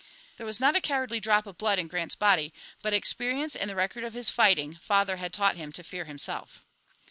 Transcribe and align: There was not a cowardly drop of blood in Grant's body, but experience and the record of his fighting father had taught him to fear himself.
There 0.37 0.47
was 0.47 0.59
not 0.59 0.75
a 0.75 0.81
cowardly 0.81 1.19
drop 1.19 1.45
of 1.45 1.59
blood 1.59 1.77
in 1.77 1.87
Grant's 1.87 2.15
body, 2.15 2.55
but 2.81 2.91
experience 2.91 3.55
and 3.55 3.69
the 3.69 3.75
record 3.75 4.03
of 4.03 4.15
his 4.15 4.31
fighting 4.31 4.77
father 4.81 5.17
had 5.17 5.31
taught 5.31 5.57
him 5.57 5.71
to 5.73 5.83
fear 5.83 6.05
himself. 6.05 6.63